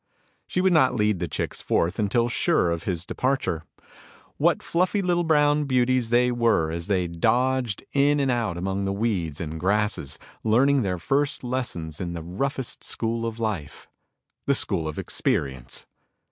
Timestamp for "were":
6.31-6.71